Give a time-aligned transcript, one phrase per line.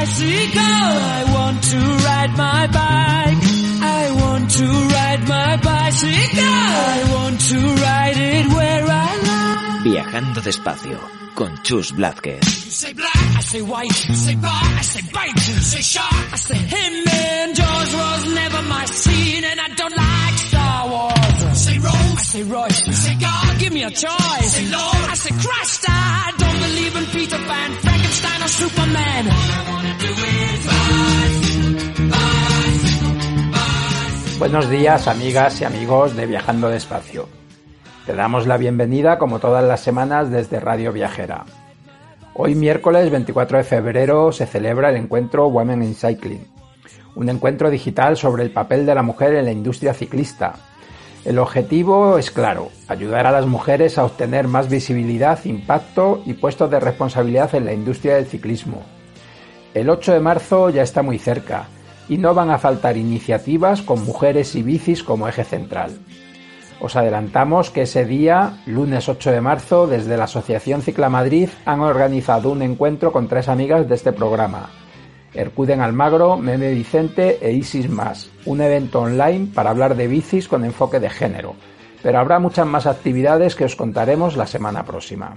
[0.00, 0.60] bicycle.
[1.18, 1.78] I want to
[2.08, 3.42] ride my bike.
[3.82, 6.44] I want to ride my bicycle.
[6.44, 9.82] I want to ride it where I like.
[9.84, 10.98] Viajando despacio
[11.34, 12.44] con Chus Blázquez.
[12.44, 17.08] Say black, I say white, say bar, I say bite, say shark, I say him
[17.08, 21.58] and Jaws was never my scene and I don't like Star Wars.
[21.60, 24.52] Say Rose, I say Royce, say God, give me a choice.
[24.54, 26.29] Say Lord, I say Christ, I
[34.38, 37.28] Buenos días amigas y amigos de Viajando Despacio.
[38.06, 41.44] Te damos la bienvenida como todas las semanas desde Radio Viajera.
[42.34, 46.46] Hoy miércoles 24 de febrero se celebra el encuentro Women in Cycling,
[47.14, 50.54] un encuentro digital sobre el papel de la mujer en la industria ciclista.
[51.24, 56.70] El objetivo es claro, ayudar a las mujeres a obtener más visibilidad, impacto y puestos
[56.70, 58.82] de responsabilidad en la industria del ciclismo.
[59.74, 61.68] El 8 de marzo ya está muy cerca
[62.08, 65.98] y no van a faltar iniciativas con mujeres y bicis como eje central.
[66.80, 71.80] Os adelantamos que ese día, lunes 8 de marzo, desde la Asociación Cicla Madrid han
[71.80, 74.70] organizado un encuentro con tres amigas de este programa.
[75.34, 80.64] Ercuden Almagro, Meme Vicente e Isis Más, un evento online para hablar de bicis con
[80.64, 81.54] enfoque de género,
[82.02, 85.36] pero habrá muchas más actividades que os contaremos la semana próxima.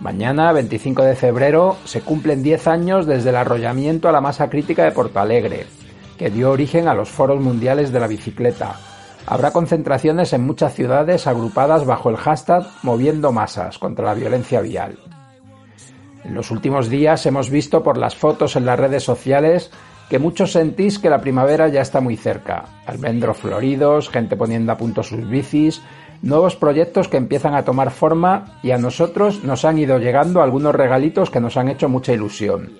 [0.00, 4.84] Mañana, 25 de febrero, se cumplen 10 años desde el arrollamiento a la masa crítica
[4.84, 5.66] de Porto Alegre,
[6.18, 8.76] que dio origen a los foros mundiales de la bicicleta,
[9.26, 14.98] Habrá concentraciones en muchas ciudades agrupadas bajo el hashtag Moviendo Masas contra la violencia vial.
[16.24, 19.70] En los últimos días hemos visto por las fotos en las redes sociales
[20.08, 22.64] que muchos sentís que la primavera ya está muy cerca.
[22.86, 25.82] Almendros floridos, gente poniendo a punto sus bicis,
[26.22, 30.74] nuevos proyectos que empiezan a tomar forma y a nosotros nos han ido llegando algunos
[30.74, 32.78] regalitos que nos han hecho mucha ilusión.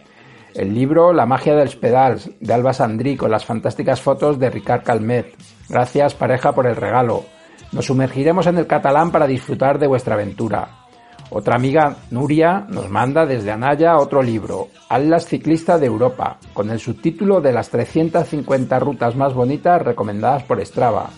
[0.54, 4.84] El libro La magia del pedal de Alba Sandrí con las fantásticas fotos de Ricard
[4.84, 5.34] Calmet.
[5.68, 7.24] Gracias pareja por el regalo.
[7.72, 10.83] Nos sumergiremos en el catalán para disfrutar de vuestra aventura.
[11.30, 16.78] Otra amiga, Nuria, nos manda desde Anaya otro libro, Atlas Ciclista de Europa, con el
[16.78, 21.10] subtítulo de las 350 rutas más bonitas recomendadas por Strava.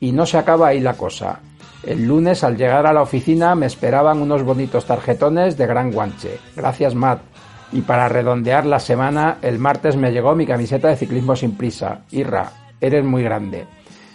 [0.00, 1.40] Y no se acaba ahí la cosa.
[1.84, 6.38] El lunes al llegar a la oficina me esperaban unos bonitos tarjetones de gran guanche.
[6.56, 7.20] Gracias Matt.
[7.72, 12.00] Y para redondear la semana, el martes me llegó mi camiseta de ciclismo sin prisa.
[12.10, 12.50] Irra,
[12.80, 13.66] eres muy grande.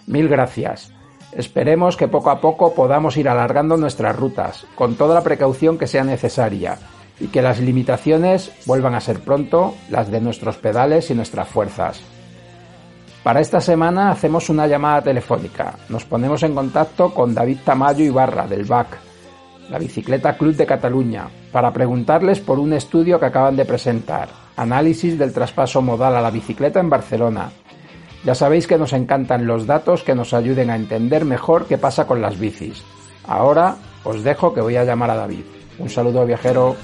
[0.07, 0.91] Mil gracias.
[1.35, 5.87] Esperemos que poco a poco podamos ir alargando nuestras rutas, con toda la precaución que
[5.87, 6.77] sea necesaria,
[7.19, 12.01] y que las limitaciones vuelvan a ser pronto las de nuestros pedales y nuestras fuerzas.
[13.23, 15.75] Para esta semana hacemos una llamada telefónica.
[15.89, 18.97] Nos ponemos en contacto con David Tamayo Ibarra del BAC,
[19.69, 24.27] la Bicicleta Club de Cataluña, para preguntarles por un estudio que acaban de presentar,
[24.57, 27.51] análisis del traspaso modal a la bicicleta en Barcelona.
[28.23, 32.07] Ya sabéis que nos encantan los datos que nos ayuden a entender mejor qué pasa
[32.07, 32.83] con las bicis.
[33.27, 35.43] Ahora os dejo que voy a llamar a David.
[35.77, 36.75] Un saludo viajero.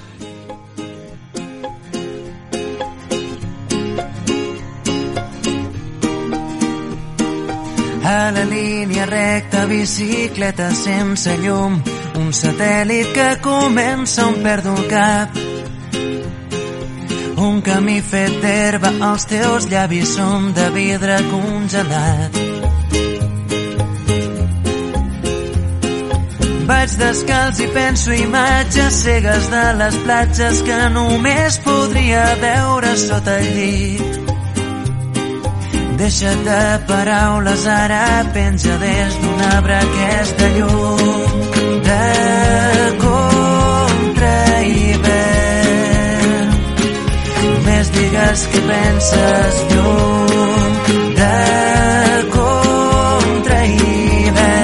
[8.04, 11.78] A la línia recta, bicicleta sense llum,
[12.18, 15.38] un satèl·lit que comença on perdo el cap.
[17.40, 22.40] Un camí fet d'herba, els teus llavis són de vidre congelat.
[26.68, 33.50] Vaig descalç i penso imatges cegues de les platges que només podria veure sota el
[33.56, 34.20] llit.
[36.04, 38.04] Deixa't de paraules, ara
[38.36, 41.04] penja des d'un arbre aquesta llum
[41.88, 42.04] de
[43.00, 43.39] contra
[47.80, 51.36] només digues què penses lluny de
[52.34, 54.60] contra hivern.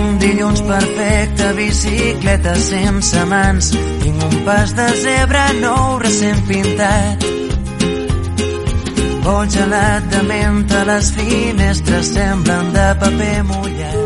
[0.00, 3.74] Un dilluns perfecte, bicicleta sense mans.
[4.02, 7.26] Tinc un pas de zebra nou recent pintat.
[9.26, 14.00] Vol gelat de menta, les finestres semblen de paper mullat.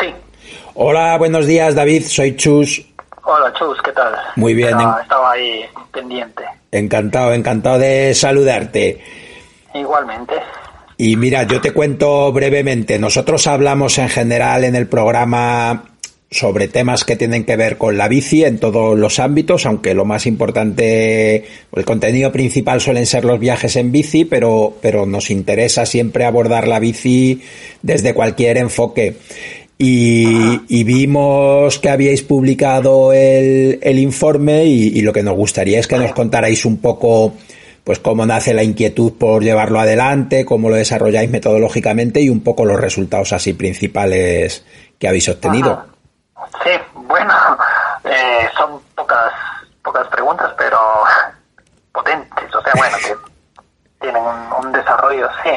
[0.00, 0.14] Sí.
[0.74, 2.84] Hola, buenos días David, soy Chus.
[3.24, 4.14] Hola, Chus, ¿qué tal?
[4.36, 6.44] Muy bien, Estaba, en- estaba ahí pendiente.
[6.70, 9.00] Encantado, encantado de saludarte.
[9.74, 10.34] Igualmente.
[10.96, 12.98] Y mira, yo te cuento brevemente.
[12.98, 15.84] Nosotros hablamos en general en el programa
[16.30, 20.04] sobre temas que tienen que ver con la bici en todos los ámbitos, aunque lo
[20.04, 25.86] más importante, el contenido principal suelen ser los viajes en bici, pero, pero nos interesa
[25.86, 27.42] siempre abordar la bici
[27.80, 29.16] desde cualquier enfoque.
[29.80, 35.78] Y, y vimos que habíais publicado el, el informe y, y lo que nos gustaría
[35.78, 37.34] es que nos contarais un poco
[37.84, 42.66] pues cómo nace la inquietud por llevarlo adelante, cómo lo desarrolláis metodológicamente y un poco
[42.66, 44.66] los resultados así principales
[44.98, 45.72] que habéis obtenido.
[45.72, 45.86] Ajá.
[46.64, 47.32] Sí, bueno,
[48.04, 49.32] eh, son pocas
[49.82, 50.78] pocas preguntas, pero
[51.92, 52.54] potentes.
[52.54, 53.14] O sea, bueno, que
[54.00, 55.50] tienen un, un desarrollo, sí.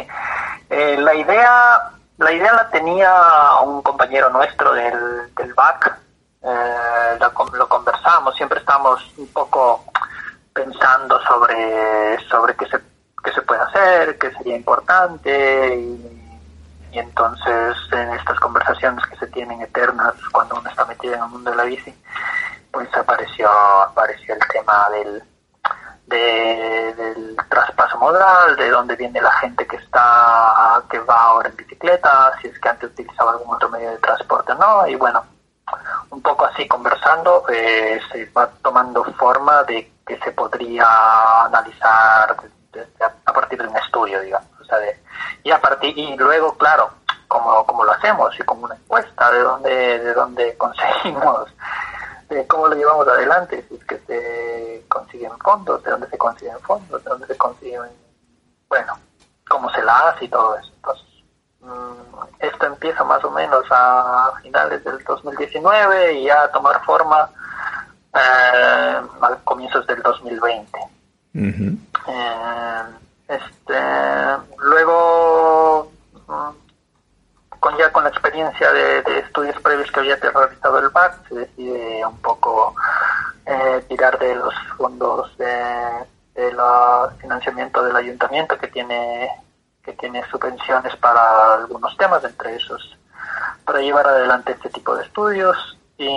[0.70, 1.92] Eh, la idea
[2.22, 3.12] la idea la tenía
[3.64, 5.98] un compañero nuestro del, del BAC.
[6.44, 9.84] Eh, con- lo conversamos, siempre estamos un poco
[10.54, 12.80] pensando sobre sobre qué se
[13.24, 16.40] qué se puede hacer, qué sería importante y,
[16.92, 21.30] y entonces en estas conversaciones que se tienen eternas cuando uno está metido en el
[21.30, 21.94] mundo de la bici,
[22.72, 23.48] pues apareció
[23.84, 25.24] apareció el tema del
[26.12, 31.56] de- del traspaso modal, de dónde viene la gente que está que va ahora en
[31.56, 35.24] bicicleta, si es que antes utilizaba algún otro medio de transporte o no, y bueno,
[36.12, 40.86] un poco así conversando eh, se va tomando forma de que se podría
[41.46, 42.36] analizar
[43.26, 45.00] a partir de un estudio, digamos, o sea, de,
[45.44, 46.90] y a partir y luego, claro,
[47.28, 51.48] como, como lo hacemos y como una encuesta de dónde de dónde conseguimos
[52.36, 56.60] de cómo lo llevamos adelante, si es que se consiguen fondos, de dónde se consiguen
[56.62, 57.90] fondos, de dónde se consiguen,
[58.70, 58.98] bueno,
[59.48, 60.72] cómo se la hace y todo eso.
[60.76, 61.06] Entonces,
[61.60, 62.02] mm,
[62.40, 67.30] esto empieza más o menos a finales del 2019 y ya a tomar forma
[68.14, 70.80] eh, a comienzos del 2020.
[71.34, 71.78] Ujú.
[72.08, 72.84] Eh,
[73.28, 73.80] este,
[74.58, 75.92] luego,
[76.28, 76.50] mm,
[77.62, 82.04] con ya con la experiencia de, estudios previos que había realizado el BAC, se decide
[82.04, 82.74] un poco
[83.46, 85.46] eh, tirar de los fondos de,
[86.34, 89.30] de la financiamiento del ayuntamiento que tiene
[89.84, 92.98] que tiene subvenciones para algunos temas, entre esos
[93.64, 95.78] para llevar adelante este tipo de estudios.
[95.98, 96.08] Y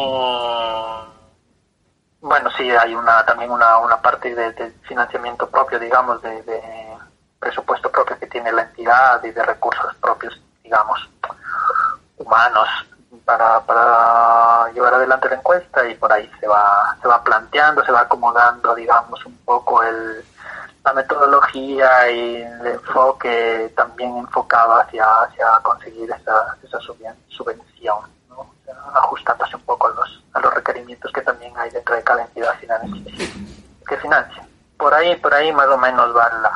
[2.21, 6.63] bueno, sí, hay una también una, una parte de, de financiamiento propio, digamos, de, de
[7.39, 11.07] presupuesto propio que tiene la entidad y de recursos propios, digamos,
[12.19, 12.69] humanos
[13.25, 17.93] para, para llevar adelante la encuesta y por ahí se va se va planteando, se
[17.93, 20.25] va acomodando, digamos, un poco el
[20.85, 27.97] la metodología y el enfoque también enfocado hacia, hacia conseguir esa, esa subven- subvención,
[28.29, 28.41] ¿no?
[28.41, 32.03] O sea, ajustándose un poco a los, a los requerimientos que también hay dentro de
[32.03, 33.19] cada entidad financiera
[33.89, 34.47] que financia.
[34.77, 36.53] Por ahí, por ahí más o menos va la,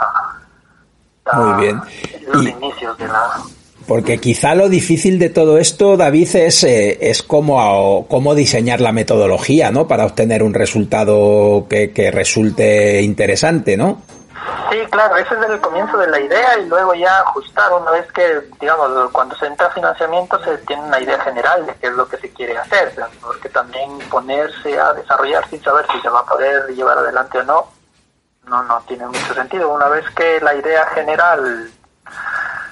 [1.25, 1.83] la- Muy bien.
[2.27, 3.31] los Y- inicios de la,
[3.89, 8.93] Porque quizá lo difícil de todo esto, David, es, eh, es cómo, cómo diseñar la
[8.93, 9.89] metodología, ¿no?
[9.89, 14.03] Para obtener un resultado que, que resulte interesante, ¿no?
[14.71, 18.07] Sí, claro, ese es el comienzo de la idea y luego ya ajustar una vez
[18.13, 21.95] que, digamos, cuando se entra a financiamiento se tiene una idea general de qué es
[21.95, 22.93] lo que se quiere hacer,
[23.23, 27.45] porque también ponerse a desarrollar sin saber si se va a poder llevar adelante o
[27.45, 27.67] no,
[28.49, 29.73] no, no tiene mucho sentido.
[29.73, 31.71] Una vez que la idea general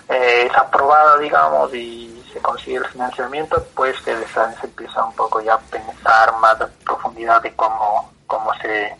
[0.09, 5.41] eh, es aprobada, digamos, y se consigue el financiamiento, pues que se empieza un poco
[5.41, 8.97] ya a pensar más en profundidad de cómo, cómo se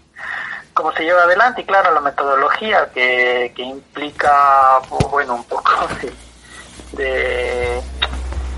[0.75, 1.63] cómo se lleva adelante.
[1.63, 5.71] Y claro la metodología que, que implica bueno un poco
[6.93, 7.83] de, de,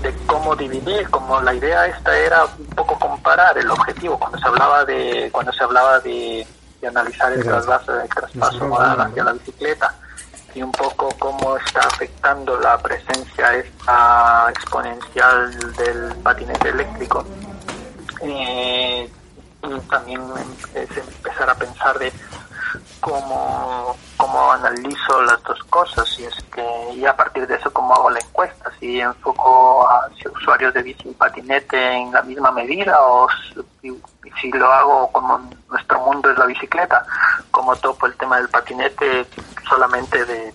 [0.01, 4.47] de cómo dividir como la idea esta era un poco comparar el objetivo cuando se
[4.47, 6.45] hablaba de cuando se hablaba de,
[6.81, 9.93] de analizar el traspaso el traspaso modal hacia la bicicleta
[10.59, 17.25] y un poco cómo está afectando la presencia esta exponencial del patinete eléctrico.
[18.21, 19.09] Eh,
[19.63, 20.21] y también
[20.73, 22.11] es empezar a pensar de
[22.99, 27.93] cómo, cómo analizo las dos cosas y es que y a partir de eso cómo
[27.93, 33.01] hago la encuesta si enfoco a usuarios de bici y patinete en la misma medida
[33.01, 33.27] o
[33.81, 33.97] si,
[34.41, 35.39] si lo hago como
[35.69, 37.05] nuestro mundo es la bicicleta
[37.51, 39.25] como topo el tema del patinete
[39.69, 40.53] solamente de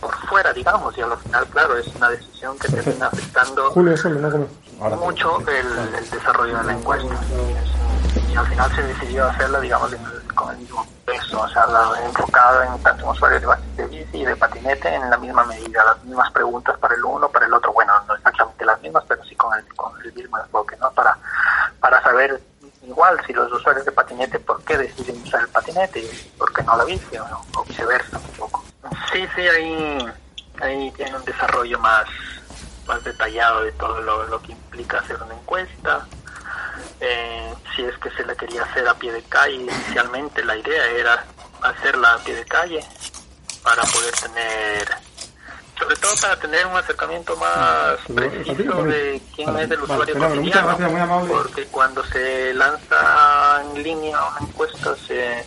[0.00, 3.72] por fuera digamos y al final claro es una decisión que termina afectando
[4.98, 7.14] mucho el, el desarrollo de la encuesta.
[8.30, 9.94] Y al final se decidió hacerla digamos
[10.34, 11.66] con el mismo peso, o sea,
[12.04, 13.42] enfocado en tanto usuarios
[13.76, 17.28] de, bici y de patinete en la misma medida, las mismas preguntas para el uno,
[17.28, 20.38] para el otro, bueno, no exactamente las mismas, pero sí con el, con el mismo
[20.38, 20.90] enfoque, ¿no?
[20.92, 21.16] Para,
[21.80, 22.40] para saber
[22.86, 26.62] igual si los usuarios de patinete, por qué deciden usar el patinete y por qué
[26.62, 28.20] no la bici, o, viceversa.
[29.12, 29.98] Sí, sí, ahí,
[30.60, 32.06] ahí tiene un desarrollo más,
[32.86, 36.06] más detallado de todo lo, lo que implica hacer una encuesta,
[37.00, 39.54] eh, si es que se la quería hacer a pie de calle.
[39.54, 41.24] Inicialmente la idea era
[41.60, 42.80] hacerla a pie de calle
[43.62, 44.88] para poder tener,
[45.78, 51.26] sobre todo para tener un acercamiento más ah, preciso de quién es el usuario cotidiano,
[51.28, 55.44] porque cuando se lanza en línea una encuesta se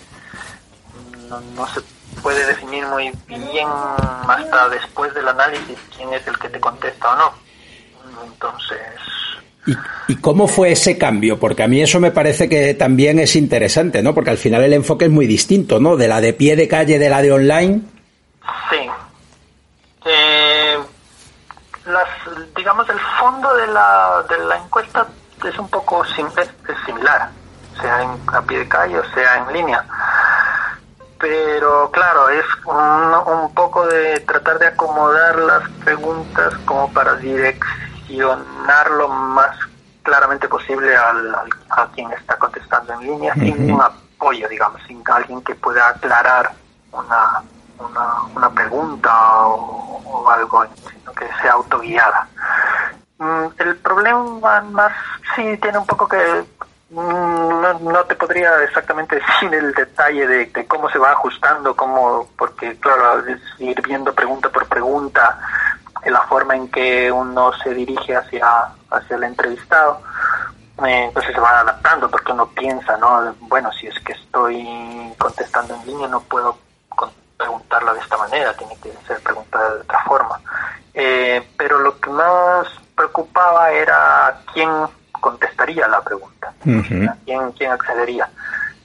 [1.28, 1.82] no, no se
[2.22, 3.68] puede definir muy bien
[4.28, 7.34] hasta después del análisis quién es el que te contesta o no.
[8.24, 8.80] Entonces,
[10.08, 11.40] ¿Y, cómo fue ese cambio?
[11.40, 14.14] Porque a mí eso me parece que también es interesante, ¿no?
[14.14, 15.98] Porque al final el enfoque es muy distinto, ¿no?
[15.98, 17.82] De la de pie de calle, de la de online.
[18.70, 18.90] Sí.
[20.06, 20.78] Eh,
[22.56, 25.08] digamos, el fondo de la, de la encuesta
[25.44, 27.30] es un poco similar,
[27.82, 29.84] sea en, a pie de calle o sea en línea.
[31.28, 38.92] Pero claro, es un, un poco de tratar de acomodar las preguntas como para direccionar
[38.92, 39.58] lo más
[40.04, 41.34] claramente posible al,
[41.72, 46.52] a quien está contestando en línea, sin un apoyo, digamos, sin alguien que pueda aclarar
[46.92, 47.42] una,
[48.36, 49.12] una, pregunta
[49.48, 52.28] o, algo, sino que sea autoguiada.
[53.18, 54.94] Mm, el problema más
[55.36, 56.46] sí tiene un poco que
[56.90, 62.78] mm, no, te podría exactamente decir el detalle de, cómo se va ajustando, cómo, porque
[62.80, 63.24] claro,
[63.60, 65.40] ir viendo pregunta por pregunta,
[66.06, 68.48] la forma en que uno se dirige hacia,
[68.92, 70.02] hacia el entrevistado,
[70.86, 73.34] eh, pues se van adaptando porque uno piensa, ¿no?
[73.42, 76.58] Bueno, si es que estoy contestando en línea no puedo
[77.38, 80.40] preguntarla de esta manera, tiene que ser preguntada de otra forma.
[80.94, 84.70] Eh, pero lo que más preocupaba era quién
[85.20, 86.45] contestaría la pregunta,
[87.26, 88.30] quién, quién accedería.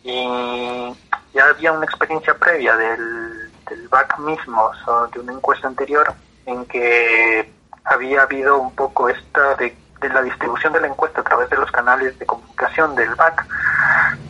[0.03, 0.95] Y
[1.35, 4.71] ya había una experiencia previa del, del back mismo,
[5.13, 6.13] de una encuesta anterior,
[6.47, 7.51] en que
[7.85, 11.71] había habido un poco esta de, la distribución de la encuesta a través de los
[11.71, 13.47] canales de comunicación del BAC,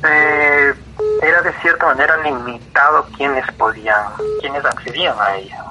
[0.05, 0.75] eh,
[1.23, 4.05] era de cierta manera limitado quienes podían,
[4.41, 5.65] quienes accedían a ella.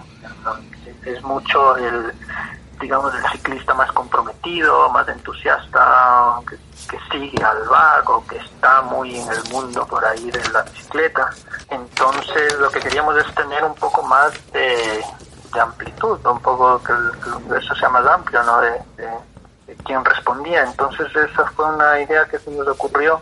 [1.05, 2.13] Es mucho el,
[2.79, 6.57] digamos, el ciclista más comprometido, más entusiasta, que,
[7.11, 11.29] sigue al BAC o que está muy en el mundo por ahí de la bicicleta.
[11.69, 15.03] Entonces lo que queríamos es tener un poco más de,
[15.59, 18.61] amplitud, un poco que el, universo sea más amplio, ¿no?
[18.61, 18.81] De,
[19.85, 20.63] quién respondía.
[20.63, 23.21] Entonces esa fue una idea que se nos ocurrió.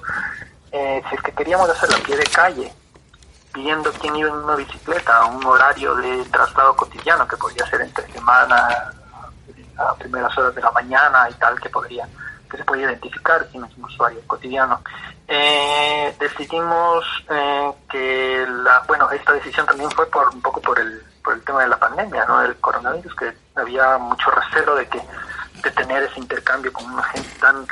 [0.71, 2.73] Eh, si es que queríamos hacer a pie de calle,
[3.53, 8.11] pidiendo quién iba en una bicicleta, un horario de traslado cotidiano que podría ser entre
[8.11, 8.93] semana,
[9.77, 12.07] a primeras horas de la mañana y tal, que podría
[12.49, 14.81] que se podía identificar quién es un usuario cotidiano.
[15.27, 21.01] Eh, decidimos eh, que la, bueno, esta decisión también fue por un poco por el
[21.23, 22.39] por el tema de la pandemia, ¿no?
[22.39, 25.01] Del coronavirus, que había mucho recelo de que
[25.61, 27.67] de tener ese intercambio con una gente tan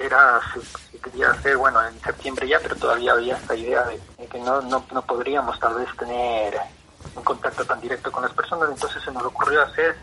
[0.00, 4.38] era se, quería hacer bueno en septiembre ya pero todavía había esta idea de, que
[4.40, 6.56] no, no, no podríamos tal vez tener
[7.14, 9.96] un contacto tan directo con las personas entonces se nos ocurrió hacer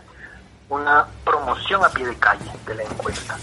[0.68, 3.36] una promoción a pie de calle de la encuesta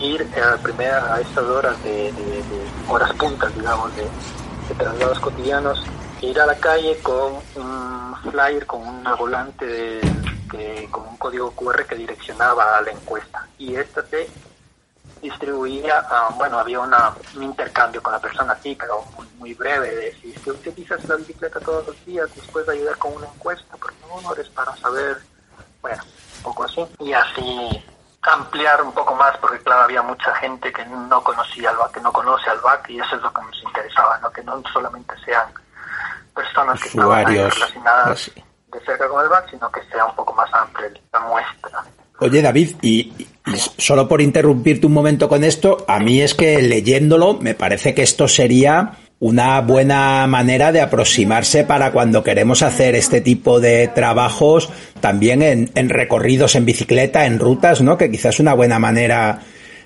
[0.00, 2.12] ir a, primera, a estas horas de,
[2.88, 5.84] horas puntas digamos de, de traslados cotidianos
[6.20, 10.00] ir a la calle con un flyer, con una volante
[10.90, 13.46] con un código QR que direccionaba a la encuesta.
[13.58, 14.28] Y esta se
[15.20, 16.04] distribuía,
[16.36, 19.04] bueno, había una, un intercambio con la persona así, pero
[19.38, 23.14] muy, breve, de si usted utilizas la bicicleta todos los días, después de ayudar con
[23.14, 25.18] una encuesta, por favor, es para saber,
[25.80, 26.02] bueno,
[26.38, 26.86] un poco así.
[27.00, 27.84] Y así
[28.22, 32.00] ampliar un poco más, porque claro, había mucha gente que no conocía al BAC, que
[32.00, 34.30] no conoce al BAC, y eso es lo que nos interesaba, ¿no?
[34.30, 35.46] que no solamente sean
[36.34, 38.44] personas que Usuarios, estaban ahí relacionadas así.
[38.72, 41.84] de cerca con el back, sino que sea un poco más amplia la muestra.
[42.20, 43.27] Oye, David, y
[43.76, 48.02] solo por interrumpirte un momento con esto, a mí es que leyéndolo me parece que
[48.02, 54.70] esto sería una buena manera de aproximarse para cuando queremos hacer este tipo de trabajos
[55.00, 57.98] también en, recorridos en bicicleta, en rutas, ¿no?
[57.98, 59.40] Que quizás es una buena manera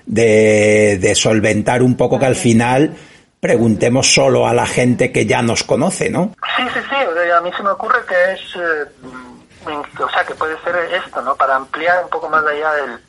[0.05, 2.95] de, solventar un poco que al final
[3.39, 6.35] preguntemos solo a la gente que ya nos conoce, ¿no?
[6.55, 6.95] Sí, sí, sí,
[7.35, 11.35] a mí se me ocurre que es, eh, o sea, que puede ser esto, ¿no?
[11.35, 12.99] Para ampliar un poco más allá del,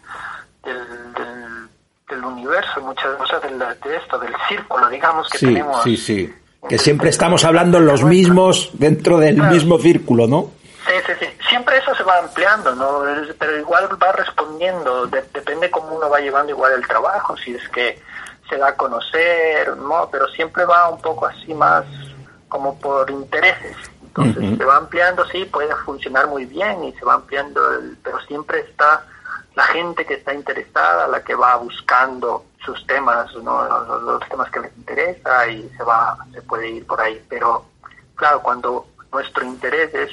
[0.65, 1.69] del, del,
[2.09, 5.83] del universo, muchas cosas del- de esto, del círculo, digamos, que tenemos.
[5.83, 6.35] sí.
[6.69, 9.53] Que siempre estamos hablando los mismos dentro del Claro.
[9.53, 10.51] mismo círculo, ¿no?
[10.87, 11.27] Sí, sí, sí.
[11.51, 13.03] Siempre eso se va ampliando, ¿no?
[13.39, 17.69] Pero igual va respondiendo, de- depende cómo uno va llevando igual el trabajo, si es
[17.69, 18.01] que
[18.49, 20.09] se da a conocer, ¿no?
[20.11, 21.85] Pero siempre va un poco así más
[22.49, 23.77] como por intereses.
[24.03, 28.19] Entonces se va ampliando, sí, puede funcionar muy bien y se va ampliando, el- pero
[28.23, 29.05] siempre está
[29.55, 34.01] la gente que está interesada, la que va buscando sus temas, ¿no?
[34.01, 37.25] Los, temas que les interesa y se va, se puede ir por ahí.
[37.29, 37.65] Pero
[38.17, 40.11] claro, cuando nuestro interés es,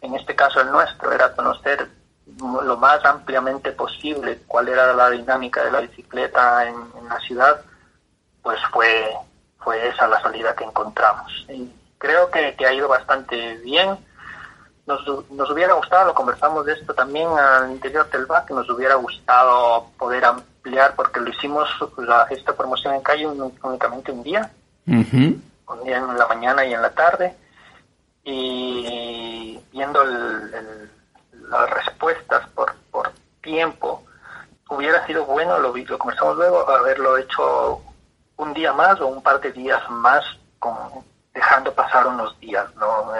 [0.00, 1.88] en este caso el nuestro, era conocer
[2.38, 7.60] lo más ampliamente posible cuál era la dinámica de la bicicleta en, en la ciudad,
[8.42, 9.10] pues fue,
[9.58, 11.44] fue esa la salida que encontramos.
[11.48, 13.98] Y creo que, que ha ido bastante bien.
[14.90, 18.96] Nos, nos hubiera gustado, lo conversamos de esto también al interior del BAC, nos hubiera
[18.96, 21.68] gustado poder ampliar, porque lo hicimos
[21.98, 24.50] la, esta promoción en calle un- únicamente un día,
[25.68, 27.36] un día en la mañana y en la tarde.
[28.24, 30.90] Y viendo el- el-
[31.50, 33.10] las respuestas por, por
[33.42, 34.02] tiempo
[34.68, 37.80] hubiera sido bueno lo, lo conversamos luego haberlo hecho
[38.36, 40.24] un día más o un par de días más
[40.58, 40.76] con,
[41.34, 43.10] dejando pasar unos días no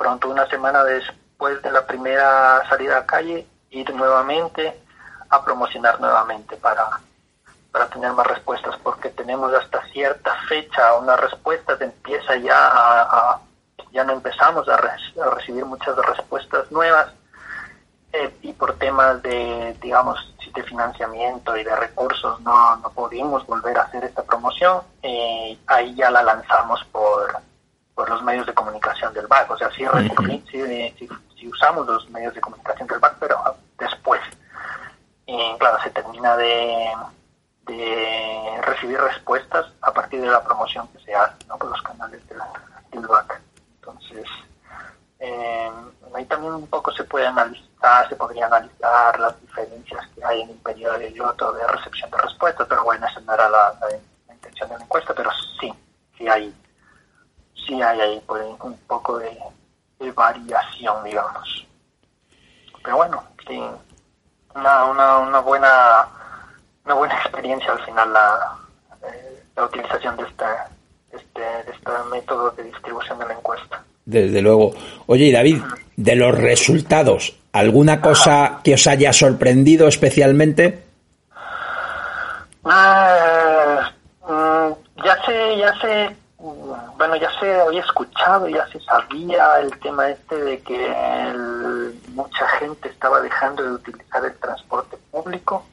[0.00, 4.80] pronto una semana después de la primera salida a calle ir nuevamente
[5.28, 6.88] a promocionar nuevamente para
[7.70, 13.40] para tener más respuestas, porque tenemos hasta cierta fecha una respuesta que empieza ya a,
[13.92, 14.76] ya no empezamos a
[15.36, 17.12] recibir muchas respuestas nuevas
[18.12, 23.78] eh, y por temas de, digamos, de financiamiento y de recursos no, no pudimos volver
[23.78, 27.40] a hacer esta promoción, eh, ahí ya la lanzamos por,
[28.00, 31.86] por los medios de comunicación del BAC, o sea, sí, recurrí- sí, sí- sí usamos
[31.86, 33.36] los medios de comunicación del BAC, pero
[33.78, 34.22] después.
[35.26, 36.88] Y claro, se termina de,
[37.66, 41.58] de recibir respuestas a partir de la promoción que se hace ¿no?
[41.58, 42.38] por los canales del,
[42.90, 43.38] del BAC.
[43.76, 44.24] Entonces,
[45.18, 45.70] eh,
[46.14, 50.50] ahí también un poco se puede analizar, se podría analizar las diferencias que hay en
[50.50, 53.88] un periodo y otro de recepción de respuestas, pero bueno, esa no era la, la-
[54.26, 55.70] la intención de la encuesta, pero sí,
[56.16, 56.54] sí hay,
[57.70, 59.30] sí hay ahí pues, un poco de,
[60.00, 61.66] de variación, digamos.
[62.82, 63.62] Pero bueno, sí,
[64.54, 66.06] una, una, una buena
[66.84, 68.56] una buena experiencia al final la,
[69.06, 70.68] eh, la utilización de esta
[71.12, 73.84] este, de este método de distribución de la encuesta.
[74.04, 74.72] Desde luego.
[75.06, 75.62] Oye, y David,
[75.96, 80.82] de los resultados, ¿alguna cosa que os haya sorprendido especialmente?
[82.64, 83.92] Ah,
[84.26, 89.78] mm, ya sé, ya sé, mm, bueno, ya se había escuchado, ya se sabía el
[89.80, 90.94] tema este de que
[92.14, 95.66] mucha gente estaba dejando de utilizar el transporte público.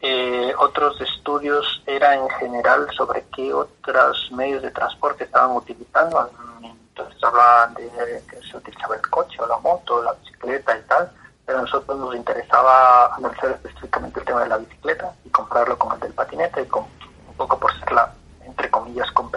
[0.00, 6.28] Eh, otros estudios eran en general sobre qué otros medios de transporte estaban utilizando.
[6.62, 7.88] Entonces hablaban de
[8.28, 11.12] que se utilizaba el coche o la moto, o la bicicleta y tal,
[11.46, 15.92] pero a nosotros nos interesaba analizar específicamente el tema de la bicicleta y compararlo con
[15.92, 18.12] el del patinete, y con, un poco por ser la,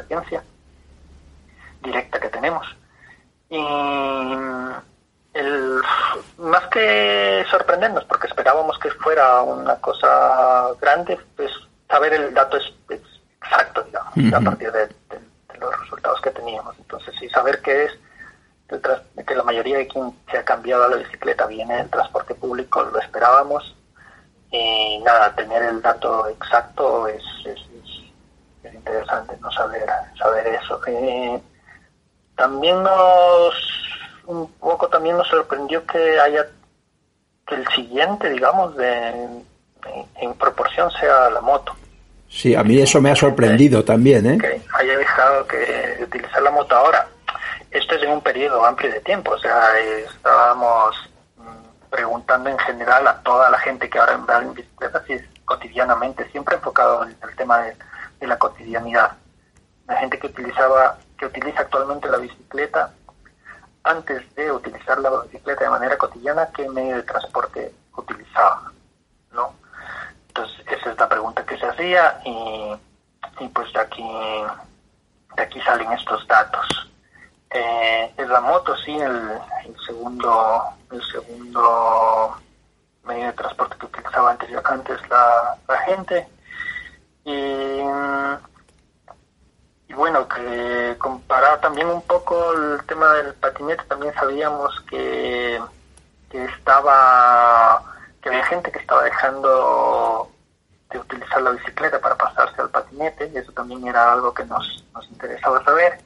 [0.03, 0.43] competencia
[1.81, 2.65] directa que tenemos.
[3.49, 3.57] Y
[5.33, 5.81] el,
[6.37, 11.51] más que sorprendernos, porque esperábamos que fuera una cosa grande, pues
[11.89, 13.01] saber el dato es, es
[13.41, 14.93] exacto, digamos, a partir de, de-
[15.53, 16.75] de los resultados que teníamos.
[16.79, 17.91] Entonces, sí, saber que es
[19.27, 22.83] que la mayoría de quien se ha cambiado a la bicicleta viene del transporte público,
[22.83, 23.75] lo esperábamos.
[24.49, 27.59] Y nada, tener el dato exacto es, es,
[28.73, 29.85] es- es interesante, no saber,
[30.17, 30.79] saber eso.
[30.87, 31.41] Eh,
[32.35, 33.53] también nos
[34.25, 36.45] un poco también nos sorprendió que haya
[37.45, 39.45] que el siguiente digamos de en,
[40.15, 41.75] en proporción sea la moto
[42.29, 44.37] Sí, a mí eso me ha sorprendido también, ¿eh?
[44.39, 47.05] que haya dejado que utilizar la moto ahora
[47.69, 50.95] esto es en un periodo amplio de tiempo o sea estábamos
[51.37, 56.27] mm, preguntando en general a toda la gente que ahora va en bicicleta si cotidianamente
[56.31, 57.75] siempre enfocado en el tema de,
[58.23, 59.17] de la cotidianidad
[59.87, 62.91] la gente que utilizaba que utiliza actualmente la bicicleta
[63.83, 68.71] antes de utilizar la bicicleta de manera cotidiana, ¿qué medio de transporte utilizaba?
[69.31, 69.53] ¿No?
[70.29, 72.73] Entonces, esa es la pregunta que se hacía y,
[73.41, 74.09] y pues de aquí,
[75.35, 76.89] de aquí salen estos datos.
[77.49, 79.41] Eh, es la moto, sí, el,
[79.85, 82.37] segundo, el segundo
[83.03, 84.49] medio de transporte que utilizaba antes
[85.09, 86.27] la gente.
[87.25, 87.81] Y,
[89.87, 95.61] y bueno, que comparado también un poco el tema del patinete, también sabíamos que,
[96.29, 97.83] que estaba,
[98.21, 100.29] que había gente que estaba dejando
[100.89, 104.83] de utilizar la bicicleta para pasarse al patinete, y eso también era algo que nos,
[104.93, 105.99] nos interesaba saber.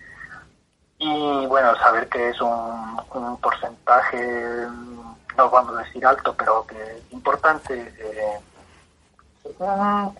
[1.00, 4.68] Y bueno, saber que es un, un porcentaje,
[5.38, 8.40] no vamos a decir alto, pero que importante, eh,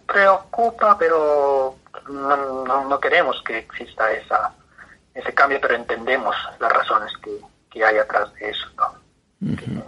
[0.06, 1.76] preocupa, pero
[2.10, 4.54] no, no, no, queremos que exista esa
[5.14, 7.40] ese cambio, pero entendemos las razones que,
[7.72, 8.68] que hay atrás de eso.
[8.78, 8.86] ¿no?
[9.42, 9.84] Uh -huh.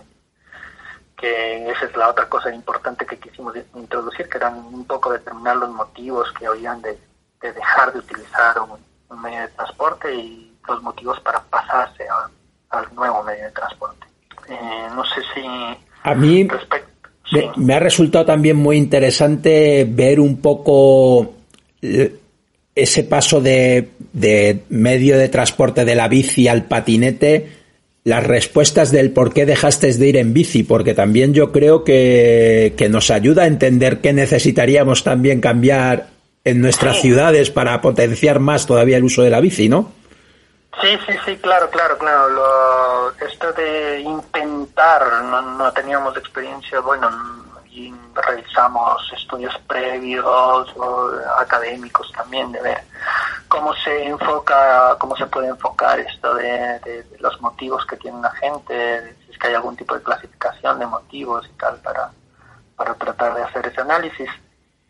[1.18, 5.12] que, que, esa es la otra cosa importante que quisimos introducir, que eran un poco
[5.12, 6.98] determinar los motivos que habían de,
[7.42, 12.30] de dejar de utilizar un, un, medio de transporte y los motivos para pasarse a,
[12.78, 14.08] al nuevo medio de transporte.
[14.48, 15.46] Eh, no sé si...
[16.04, 16.48] A mí...
[16.48, 16.89] Respecto,
[17.32, 21.34] me, me, ha resultado también muy interesante ver un poco
[22.76, 27.48] ese paso de, de, medio de transporte de la bici al patinete,
[28.04, 32.74] las respuestas del por qué dejaste de ir en bici, porque también yo creo que,
[32.78, 36.08] que nos ayuda a entender qué necesitaríamos también cambiar
[36.44, 37.04] en nuestras sí.
[37.04, 39.99] ciudades para potenciar más todavía el uso de la bici, ¿no?
[40.82, 42.30] Sí, sí, sí, claro, claro, claro.
[42.30, 47.10] Lo, esto de intentar, no, no teníamos experiencia, bueno,
[47.70, 50.26] y realizamos estudios previos
[50.78, 52.82] o académicos también de ver
[53.50, 58.22] cómo se enfoca, cómo se puede enfocar esto de, de, de, los motivos que tiene
[58.22, 62.12] la gente, si es que hay algún tipo de clasificación de motivos y tal para,
[62.76, 64.30] para tratar de hacer ese análisis.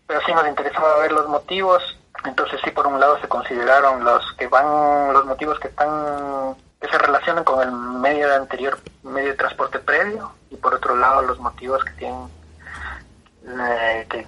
[0.06, 1.82] Pero sí nos interesaba ver los motivos,
[2.26, 6.88] entonces sí por un lado se consideraron los que van, los motivos que están que
[6.88, 11.22] se relacionan con el medio de anterior medio de transporte previo y por otro lado
[11.22, 12.40] los motivos que tienen
[13.48, 14.28] eh, que,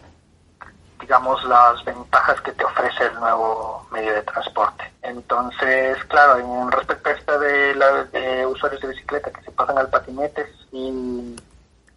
[0.99, 4.91] digamos, las ventajas que te ofrece el nuevo medio de transporte.
[5.01, 9.77] Entonces, claro, en respecto a esta de, la, de usuarios de bicicleta que se pasan
[9.77, 11.36] al patinete, y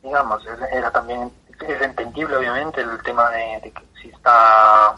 [0.02, 4.96] digamos, era también, es entendible obviamente el tema de, de que si está,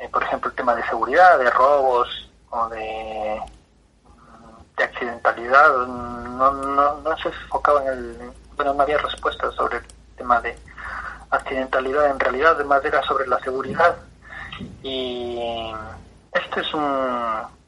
[0.00, 3.40] eh, por ejemplo, el tema de seguridad, de robos o de,
[4.76, 9.84] de accidentalidad, no, no, no se enfocaba en el, bueno, no había respuesta sobre el
[10.16, 10.58] tema de
[11.28, 12.06] accidentalidad.
[12.06, 13.96] En realidad de madera sobre la seguridad.
[14.82, 15.38] Y
[16.32, 17.60] este es un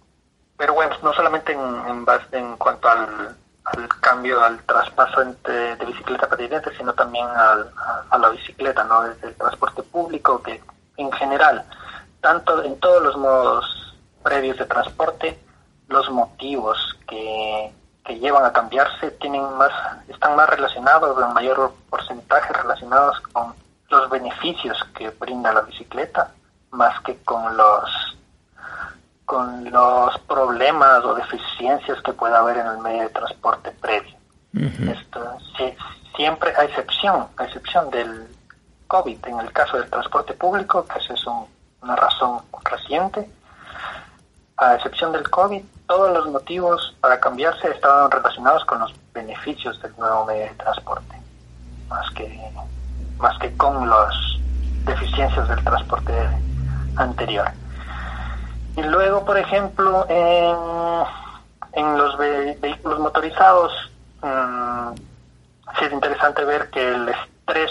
[0.57, 5.87] pero bueno no solamente en, en, en cuanto al, al, cambio al traspaso entre, de
[5.87, 10.40] bicicleta a patinete sino también al, a, a, la bicicleta no desde el transporte público
[10.42, 10.62] que
[10.99, 11.64] en general
[12.23, 15.39] tanto en todos los modos previos de transporte
[15.89, 17.73] los motivos que
[18.05, 19.73] que llevan a cambiarse tienen más
[20.09, 23.55] están más relacionados en mayor porcentaje relacionados con
[23.91, 26.33] los beneficios que brinda la bicicleta
[26.71, 28.17] más que con los
[29.25, 34.17] con los problemas o deficiencias que pueda haber en el medio de transporte previo.
[34.53, 34.93] Uh -huh.
[34.93, 35.75] Esto, si,
[36.17, 38.29] siempre a excepción, a excepción del
[38.89, 41.47] COVID, en el caso del transporte público, que esa es un,
[41.83, 43.29] una razón reciente,
[44.57, 49.92] a excepción del COVID, todos los motivos para cambiarse estaban relacionados con los beneficios del
[49.99, 51.14] nuevo medio de transporte,
[51.88, 52.40] más que,
[53.18, 54.14] más que con las
[54.85, 56.12] deficiencias del transporte
[56.97, 57.51] anterior.
[58.77, 63.73] Y luego, por ejemplo, en, los ve vehículos motorizados,
[64.23, 64.95] mmm,
[65.79, 67.71] sí es interesante ver que el estrés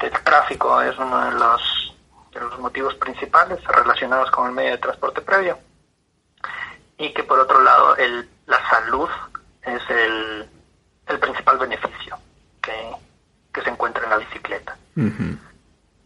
[0.00, 1.89] del tráfico es uno de los,
[2.32, 5.58] de los motivos principales relacionados con el medio de transporte previo
[6.98, 9.08] y que por otro lado el, la salud
[9.62, 10.48] es el,
[11.06, 12.18] el principal beneficio
[12.62, 12.92] que,
[13.52, 14.76] que, se encuentra en la bicicleta.
[14.96, 15.38] Uh -huh.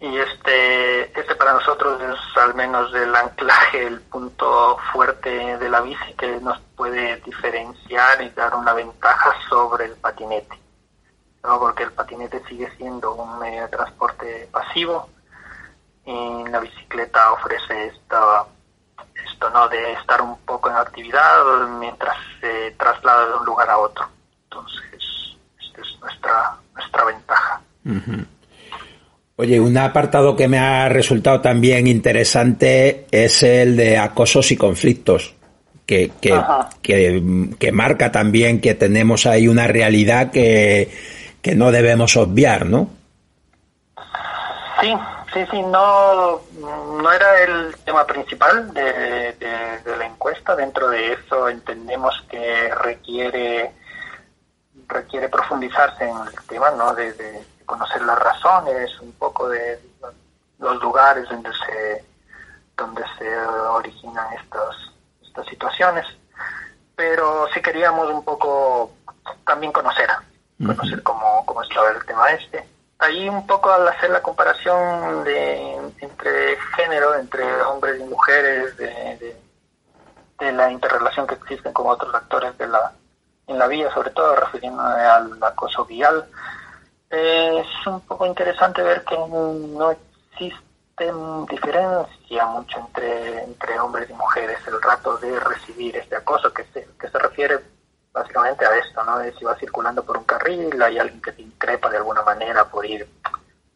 [0.00, 5.80] Y este, este para nosotros es al menos el anclaje, el punto fuerte de la
[5.80, 10.60] bici que nos puede diferenciar y dar una ventaja sobre el patinete.
[11.42, 11.58] ¿no?
[11.58, 15.08] Porque el patinete sigue siendo un medio de transporte pasivo
[16.06, 18.46] y la bicicleta ofrece esta
[19.26, 19.68] esto, ¿no?
[19.68, 21.34] De estar un poco en actividad
[21.78, 24.06] mientras se traslada de un lugar a otro.
[24.44, 27.60] Entonces, esta es nuestra, nuestra ventaja.
[27.84, 28.26] Uh -huh.
[29.36, 35.34] Oye, un apartado que me ha resultado también interesante es el de acosos y conflictos.
[35.86, 36.12] que,
[36.80, 40.90] que, marca también que tenemos ahí una realidad que,
[41.42, 42.88] que no debemos obviar, ¿no?
[44.80, 44.94] Sí,
[45.34, 50.56] sí, sí, no, no era el tema principal de, de, la encuesta.
[50.56, 53.72] Dentro de eso entendemos que requiere
[54.86, 56.94] requiere profundizarse en el tema, ¿no?
[56.94, 59.80] De, de, conocer las razones, un poco de
[60.58, 62.04] los lugares donde se
[62.76, 64.76] donde se originan estas
[65.22, 66.06] estas situaciones.
[66.94, 68.92] Pero sí queríamos un poco
[69.44, 70.08] también conocer,
[70.64, 72.73] conocer cómo, cómo estaba el tema este
[73.04, 79.36] ahí un poco al hacer la comparación de, entre género, entre hombres y mujeres, de,
[80.40, 82.92] la interrelación que existen con otros actores de la,
[83.46, 86.26] en la vía, sobre todo refiriéndome al acoso vial,
[87.08, 90.64] es un poco interesante ver que no existe
[91.48, 96.88] diferencia mucho entre, entre hombres y mujeres el rato de recibir este acoso que se,
[97.00, 97.60] que se refiere
[98.14, 99.20] básicamente a esto, ¿no?
[99.36, 102.86] si vas circulando por un carril, hay alguien que te increpa de alguna manera por
[102.86, 103.06] ir,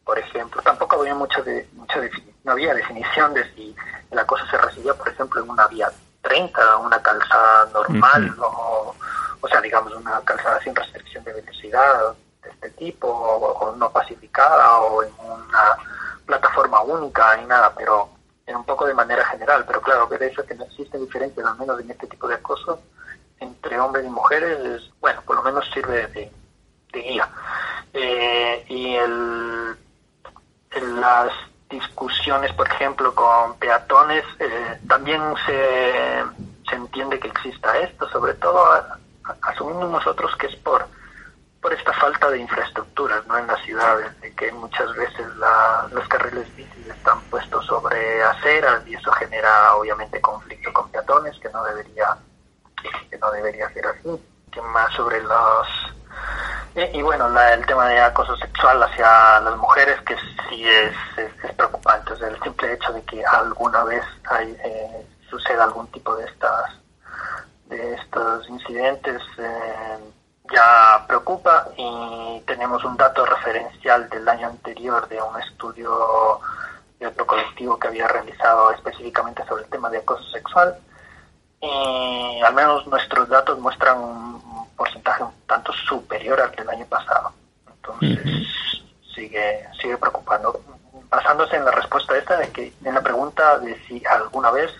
[0.05, 1.99] por ejemplo, tampoco había mucho de, mucha
[2.45, 3.75] no había definición de si
[4.11, 8.95] la cosa se recibía, por ejemplo, en una vía 30, una calzada normal, o,
[9.41, 14.79] o sea, digamos, una calzada sin restricción de velocidad de este tipo, o, no pacificada,
[14.79, 15.77] o en una
[16.25, 18.09] plataforma única, ni nada, pero
[18.45, 21.45] en un poco de manera general, pero claro, que de eso que no existe diferencia,
[21.45, 22.81] al menos en este tipo de acoso,
[23.39, 26.31] entre hombres y mujeres, bueno, por lo menos sirve de,
[26.91, 27.29] guía.
[27.93, 29.77] Eh, y el,
[30.99, 31.31] las
[31.69, 36.23] discusiones, por ejemplo, con peatones, eh, también se,
[36.69, 38.63] se entiende que exista esto, sobre todo
[39.41, 40.87] asumimos nosotros que es por
[41.61, 43.37] por esta falta de infraestructuras ¿no?
[43.37, 45.25] en las ciudades, de que muchas veces
[45.91, 51.49] los carriles bici están puestos sobre aceras y eso genera obviamente conflicto con peatones que
[51.49, 52.17] no debería
[53.09, 54.21] que no debería ser así.
[54.51, 55.67] Que más sobre los...
[56.93, 60.15] Y, bueno, el tema de acoso sexual hacia las mujeres, que
[60.49, 62.13] sí es, es, preocupante.
[62.13, 66.79] O el simple hecho de que alguna vez hay, eh, suceda algún tipo de estas
[67.69, 69.99] de estos incidentes eh,
[70.51, 76.39] ya preocupa y tenemos un dato referencial del año anterior de un estudio
[76.99, 80.75] de otro colectivo que había realizado específicamente sobre el tema de acoso sexual
[81.61, 87.33] y al menos nuestros datos muestran un porcentaje un tanto superior al del año pasado.
[87.67, 88.47] Entonces,
[89.13, 90.61] sigue, sigue preocupando.
[91.09, 94.71] Basándose en la respuesta esta de que, en la pregunta de si alguna vez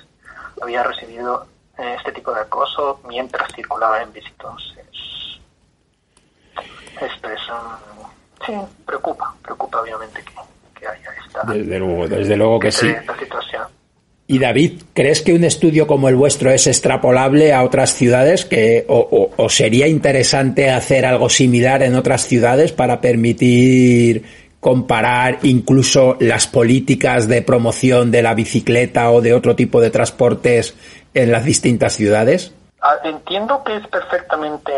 [0.62, 4.30] había recibido eh, este tipo de acoso mientras circulaba en bici.
[4.30, 4.86] Entonces,
[7.02, 7.42] esto es
[8.46, 8.54] sí,
[8.86, 10.24] preocupa, preocupa obviamente
[10.76, 12.90] que, haya esta, desde luego, desde luego que, sí.
[12.90, 13.39] esta situación.
[14.32, 18.46] Y David, ¿crees que un estudio como el vuestro es extrapolable a otras ciudades?
[18.46, 24.24] Que, o, sería interesante hacer algo similar en otras ciudades para permitir
[24.60, 30.76] comparar incluso las políticas de promoción de la bicicleta o de otro tipo de transportes
[31.16, 32.54] en las distintas ciudades?
[32.84, 34.72] Ah, entiendo que es perfectamente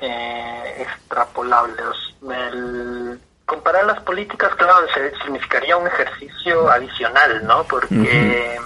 [0.00, 1.80] eh, extrapolable.
[2.22, 4.86] El, comparar las políticas, claro,
[5.22, 7.64] significaría un ejercicio adicional, ¿no?
[7.64, 8.60] Porque,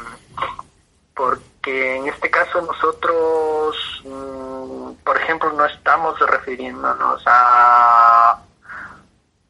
[1.15, 8.41] porque en este caso nosotros, mm, por ejemplo, no estamos refiriéndonos a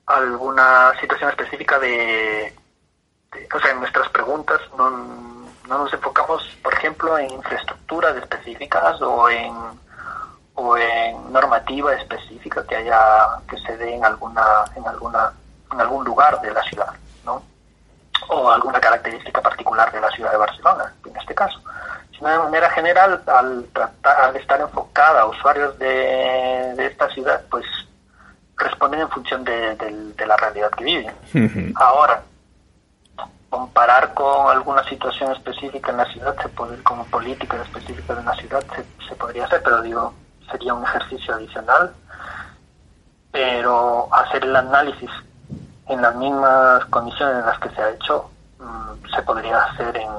[0.07, 2.53] alguna situación específica de,
[3.55, 9.31] o sea, en nuestras preguntas no, no nos enfocamos, por ejemplo, en infraestructuras específicas o
[9.31, 9.55] en
[10.61, 13.01] o en normativa específica que haya
[13.49, 14.45] que se dé en alguna
[14.77, 15.33] en alguna
[15.73, 16.93] en algún lugar de la ciudad,
[17.25, 17.43] ¿no?
[18.29, 21.61] O alguna característica particular de la ciudad de Barcelona, en este caso.
[22.13, 27.43] Sino de manera general, al tratar, al estar enfocada a usuarios de, de esta ciudad,
[27.51, 27.65] pues
[28.57, 31.73] responden en función de, la realidad que viven.
[31.77, 32.23] Ahora,
[33.49, 38.35] comparar con alguna situación específica en la ciudad, se puede, como políticas específicas de la
[38.35, 40.13] ciudad, se, se podría hacer, pero digo,
[40.51, 41.93] sería un ejercicio adicional,
[43.33, 45.11] pero hacer el análisis
[45.89, 50.11] en las mismas condiciones en las que se ha hecho mm, se podría hacer en,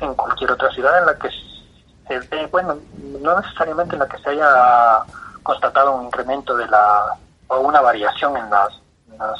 [0.00, 2.76] en cualquier otra ciudad en la que se bueno,
[3.20, 5.02] no necesariamente en la que se haya
[5.42, 7.16] constatado un incremento de la
[7.48, 8.68] o una variación en las,
[9.10, 9.38] en las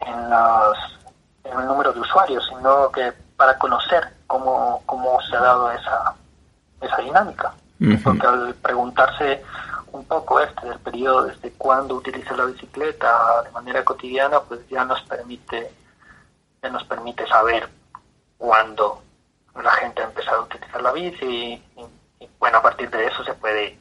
[0.00, 0.78] en las
[1.44, 6.14] en el número de usuarios, sino que para conocer cómo, cómo se ha dado esa,
[6.80, 7.52] esa dinámica.
[8.02, 9.42] Porque al preguntarse
[9.92, 14.84] un poco este del periodo desde cuándo utiliza la bicicleta de manera cotidiana, pues ya
[14.84, 15.70] nos permite,
[16.62, 17.68] ya nos permite saber
[18.36, 19.02] cuándo
[19.62, 23.34] la gente ha empezado a utilizar la bici y, bueno, a partir de eso se
[23.34, 23.78] puede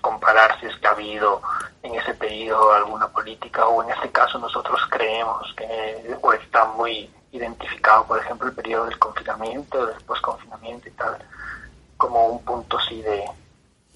[0.00, 1.42] comparar si es que ha habido
[1.82, 7.10] en ese periodo alguna política o en este caso nosotros creemos que o está muy
[7.32, 11.18] identificado, por ejemplo, el periodo del confinamiento, del posconfinamiento y tal,
[11.96, 13.24] como un punto sí de,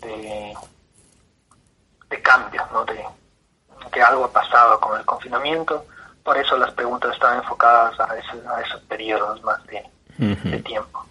[0.07, 0.55] de,
[2.09, 2.85] de cambio, ¿no?
[2.85, 3.05] De,
[3.93, 5.85] que algo ha pasado con el confinamiento,
[6.23, 9.83] por eso las preguntas están enfocadas a, a esos periodos más de,
[10.19, 11.05] de tiempo.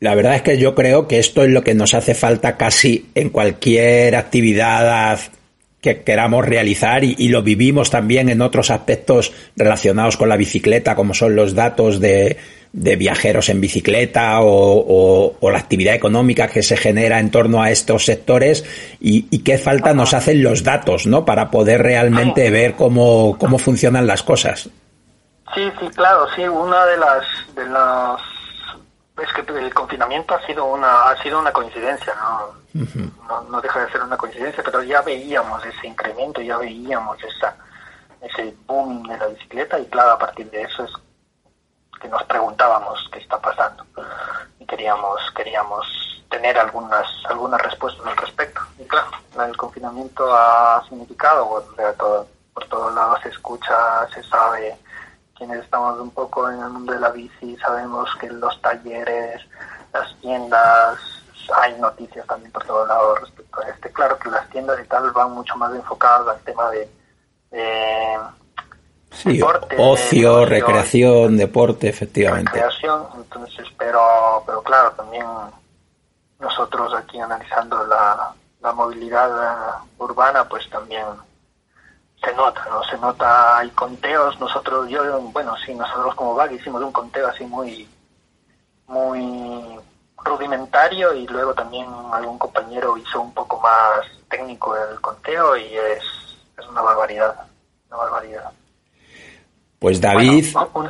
[0.00, 3.10] La verdad es que yo creo que esto es lo que nos hace falta casi
[3.14, 5.18] en cualquier actividad
[5.80, 11.14] que queramos realizar y, lo vivimos también en otros aspectos relacionados con la bicicleta, como
[11.14, 12.36] son los datos de,
[12.72, 18.64] viajeros en bicicleta o, la actividad económica que se genera en torno a estos sectores
[19.00, 21.24] y, qué falta nos hacen los datos, ¿no?
[21.24, 24.68] Para poder realmente ver cómo, cómo funcionan las cosas.
[25.54, 28.20] Sí, sí, claro, sí, una de las, de las
[29.18, 33.42] es que el confinamiento ha sido una ha sido una coincidencia ¿no?
[33.50, 37.56] no, deja de ser una coincidencia pero ya veíamos ese incremento ya veíamos esa
[38.20, 40.92] ese boom de la bicicleta y claro a partir de eso es
[42.00, 43.84] que nos preguntábamos qué está pasando.
[44.58, 45.86] Y queríamos queríamos
[46.30, 48.60] tener algunas algunas respuestas al respecto.
[48.78, 49.08] Y claro
[49.46, 54.76] el confinamiento ha significado por, todo, por todos lados se escucha se sabe
[55.38, 59.40] quienes estamos un poco en el mundo de la bici sabemos que los talleres,
[59.92, 60.98] las tiendas,
[61.56, 63.92] hay noticias también por todos lados respecto a este.
[63.92, 66.90] Claro que las tiendas y tal van mucho más enfocadas al tema de,
[69.24, 72.50] deporte, ocio, recreación, deporte, efectivamente.
[72.52, 75.26] Recreación, entonces, pero, pero claro, también
[76.40, 79.30] nosotros aquí analizando la, la movilidad
[79.98, 81.04] urbana, pues también
[82.22, 82.82] se nota, ¿no?
[82.84, 87.44] Se nota, hay conteos, nosotros, yo, bueno, sí, nosotros como VAG hicimos un conteo así
[87.44, 87.88] muy,
[88.86, 89.78] muy
[90.24, 96.02] rudimentario y luego también algún compañero hizo un poco más técnico el conteo y es,
[96.58, 97.34] es una barbaridad,
[97.88, 98.50] una barbaridad.
[99.78, 100.44] Pues David...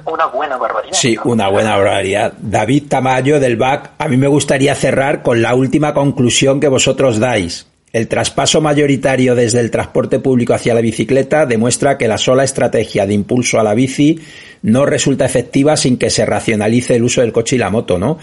[0.07, 0.95] una buena barbaridad.
[0.95, 2.33] Sí, una buena barbaridad.
[2.38, 7.19] David Tamayo del BAC, a mí me gustaría cerrar con la última conclusión que vosotros
[7.19, 7.67] dais.
[7.92, 13.07] El traspaso mayoritario desde el transporte público hacia la bicicleta demuestra que la sola estrategia
[13.07, 14.20] de impulso a la bici
[14.62, 18.18] no resulta efectiva sin que se racionalice el uso del coche y la moto, ¿no?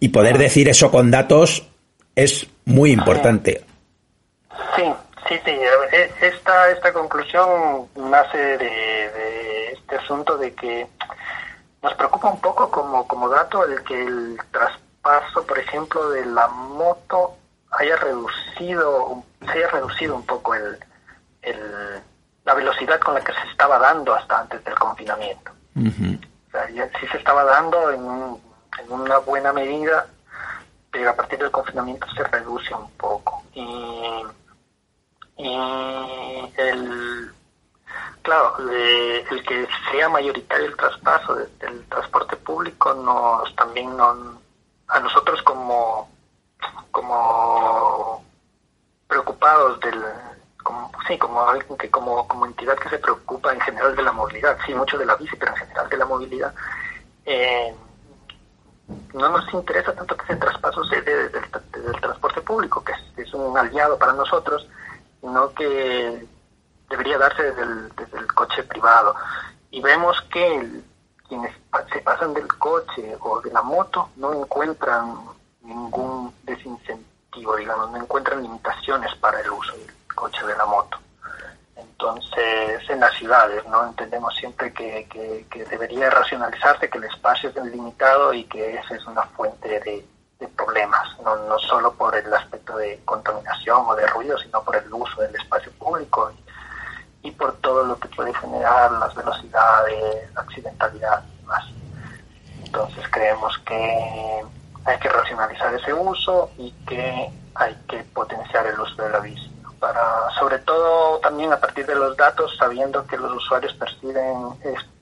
[0.00, 1.66] Y poder decir eso con datos
[2.14, 3.64] es muy importante.
[4.76, 4.82] Sí,
[5.28, 5.50] sí, sí.
[5.50, 10.86] E, esta, esta conclusión nace de, este asunto de que
[11.82, 16.48] nos preocupa un poco como, como dato el que el traspaso, por ejemplo, de la
[16.48, 17.36] moto
[17.72, 20.78] haya reducido, se haya reducido un poco el,
[22.44, 25.52] la velocidad con la que se estaba dando hasta antes del confinamiento.
[25.76, 28.40] o sea, ya, sí se estaba dando en,
[28.84, 30.06] en, una buena medida,
[30.90, 33.42] pero a partir del confinamiento se reduce un poco.
[33.54, 34.24] Y,
[35.36, 37.32] y el,
[38.22, 44.40] claro, el que sea mayoritario el traspaso del transporte público nos también no,
[44.88, 46.08] a nosotros como
[46.90, 48.24] como
[49.06, 50.02] preocupados del
[50.62, 54.58] como sí como alguien que como entidad que se preocupa en general de la movilidad
[54.66, 56.54] sí mucho de la bici pero en general de la movilidad
[57.24, 57.74] eh,
[59.14, 63.56] no nos interesa tanto que ese traspaso se desde el, transporte público que es, un
[63.56, 64.66] aliado para nosotros
[65.20, 66.26] sino que
[66.90, 69.14] debería darse desde el coche privado.
[69.70, 70.82] Y vemos que
[71.28, 71.54] quienes
[71.92, 75.16] se pasan del coche o de la moto no encuentran
[75.62, 76.19] ningún
[77.56, 80.98] digamos, no encuentran limitaciones para el uso del coche de la moto.
[81.76, 83.86] Entonces, en las ciudades, ¿no?
[83.86, 89.06] Entendemos siempre que, que, debería racionalizarse, que el espacio es limitado y que esa es
[89.06, 90.06] una fuente de,
[90.56, 94.90] problemas, no, no solo por el aspecto de contaminación o de ruido, sino por el
[94.92, 96.32] uso del espacio público
[97.22, 101.64] y, y por todo lo que puede generar las velocidades, la accidentalidad y demás.
[102.64, 104.42] Entonces, creemos que
[104.84, 109.50] hay que racionalizar ese uso y que hay que potenciar el uso de la bici.
[109.78, 114.50] Para, sobre todo también a partir de los datos, sabiendo que los usuarios perciben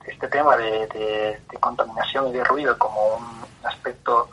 [0.05, 4.29] este, tema de, contaminación y de ruido como un aspecto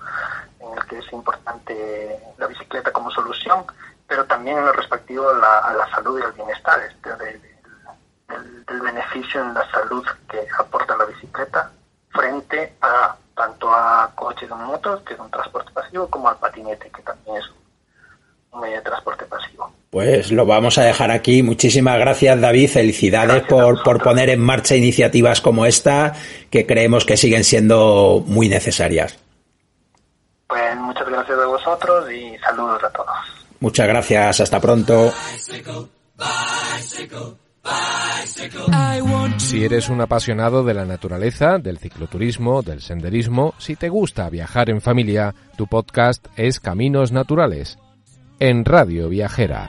[0.60, 3.64] en el que es importante la bicicleta como solución,
[4.06, 9.52] pero también en lo respectivo a la, salud y al bienestar, este, del beneficio en
[9.52, 11.72] la salud que aporta la bicicleta
[12.16, 16.90] frente a tanto a coches o motos, que es un transporte pasivo, como al patinete,
[16.90, 17.44] que también es
[18.50, 19.70] un medio de transporte pasivo.
[19.90, 21.42] Pues lo vamos a dejar aquí.
[21.42, 22.70] Muchísimas gracias, David.
[22.70, 26.14] Felicidades por, por poner en marcha iniciativas como esta,
[26.50, 29.18] que creemos que siguen siendo muy necesarias.
[30.78, 33.16] muchas gracias a vosotros y saludos a todos.
[33.60, 35.12] Muchas gracias, hasta pronto.
[39.38, 44.70] Si eres un apasionado de la naturaleza, del cicloturismo, del senderismo, si te gusta viajar
[44.70, 47.78] en familia, tu podcast es Caminos Naturales,
[48.38, 49.68] en Radio Viajera.